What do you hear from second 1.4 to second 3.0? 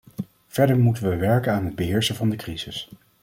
aan het beheersen van de crisis.